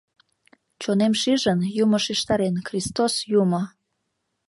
Чонем 0.81 1.13
шижын, 1.21 1.59
юмо 1.83 1.97
шижтарен, 2.05 2.55
Кристос 2.67 3.13
юмо! 3.41 3.61